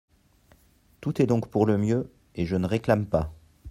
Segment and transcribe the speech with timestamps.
[0.99, 3.31] Tout est donc pour le mieux, et je ne réclame pas.